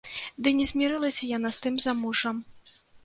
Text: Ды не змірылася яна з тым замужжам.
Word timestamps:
Ды 0.45 0.53
не 0.61 0.63
змірылася 0.71 1.29
яна 1.37 1.51
з 1.57 1.67
тым 1.67 1.75
замужжам. 1.85 2.41